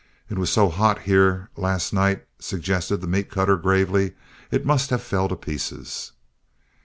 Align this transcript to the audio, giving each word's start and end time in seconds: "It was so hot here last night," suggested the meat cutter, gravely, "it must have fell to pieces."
"It 0.31 0.37
was 0.39 0.49
so 0.49 0.69
hot 0.69 1.01
here 1.03 1.51
last 1.55 1.93
night," 1.93 2.25
suggested 2.39 3.01
the 3.01 3.07
meat 3.07 3.29
cutter, 3.29 3.55
gravely, 3.55 4.13
"it 4.49 4.65
must 4.65 4.89
have 4.89 5.03
fell 5.03 5.27
to 5.29 5.35
pieces." 5.35 6.13